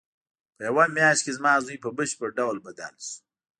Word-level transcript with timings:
په 0.55 0.61
یوه 0.67 0.85
میاشت 0.95 1.21
کې 1.25 1.31
زما 1.37 1.53
زوی 1.65 1.77
په 1.83 1.89
بشپړ 1.97 2.29
ډول 2.39 2.57
بدل 2.65 2.93
شو 3.05 3.15